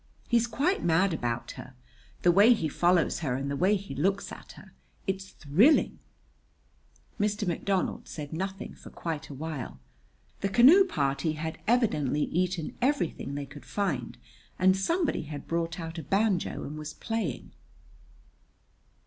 "He's 0.27 0.47
quite 0.47 0.83
mad 0.83 1.13
about 1.13 1.51
her. 1.51 1.75
The 2.23 2.31
way 2.31 2.53
he 2.53 2.67
follows 2.67 3.19
her 3.19 3.35
and 3.35 3.51
the 3.51 3.55
way 3.55 3.75
he 3.75 3.93
looks 3.93 4.31
at 4.31 4.53
her 4.53 4.73
it's 5.05 5.29
thrilling!" 5.29 5.99
Mr. 7.19 7.47
McDonald 7.47 8.07
said 8.07 8.33
nothing 8.33 8.73
for 8.73 8.89
quite 8.89 9.29
a 9.29 9.35
while. 9.35 9.79
The 10.39 10.49
canoe 10.49 10.85
party 10.85 11.33
had 11.33 11.59
evidently 11.67 12.23
eaten 12.23 12.75
everything 12.81 13.35
they 13.35 13.45
could 13.45 13.63
find, 13.63 14.17
and 14.57 14.75
somebody 14.75 15.21
had 15.25 15.45
brought 15.47 15.79
out 15.79 15.99
a 15.99 16.03
banjo 16.03 16.63
and 16.63 16.79
was 16.79 16.95
playing. 16.95 17.51